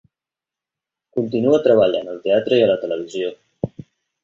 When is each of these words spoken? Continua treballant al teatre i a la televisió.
Continua 1.19 1.59
treballant 1.67 2.11
al 2.15 2.19
teatre 2.25 2.59
i 2.61 2.65
a 2.65 2.73
la 2.75 2.81
televisió. 2.87 3.33